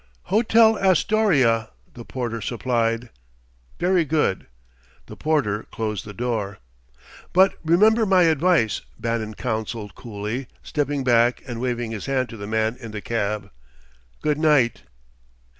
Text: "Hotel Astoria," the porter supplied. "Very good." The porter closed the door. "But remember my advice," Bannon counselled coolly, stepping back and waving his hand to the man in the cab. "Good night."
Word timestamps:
"Hotel 0.33 0.79
Astoria," 0.79 1.69
the 1.93 2.03
porter 2.03 2.41
supplied. 2.41 3.11
"Very 3.79 4.03
good." 4.03 4.47
The 5.05 5.15
porter 5.15 5.67
closed 5.71 6.05
the 6.05 6.11
door. 6.15 6.57
"But 7.33 7.53
remember 7.63 8.07
my 8.07 8.23
advice," 8.23 8.81
Bannon 8.99 9.35
counselled 9.35 9.93
coolly, 9.93 10.47
stepping 10.63 11.03
back 11.03 11.43
and 11.45 11.61
waving 11.61 11.91
his 11.91 12.07
hand 12.07 12.29
to 12.29 12.37
the 12.37 12.47
man 12.47 12.77
in 12.79 12.89
the 12.89 13.01
cab. 13.01 13.51
"Good 14.23 14.39
night." 14.39 14.81